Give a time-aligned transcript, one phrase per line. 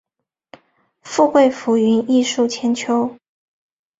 [1.03, 3.15] 富贵浮云，艺术千秋